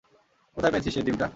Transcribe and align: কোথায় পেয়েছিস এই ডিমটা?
কোথায় 0.57 0.71
পেয়েছিস 0.73 0.95
এই 0.97 1.03
ডিমটা? 1.07 1.27